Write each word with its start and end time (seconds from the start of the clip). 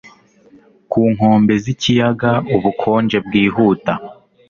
Ku 0.91 1.01
nkombe 1.13 1.53
zikiyaga 1.63 2.31
ubukonje 2.55 3.17
bwihuta 3.25 3.93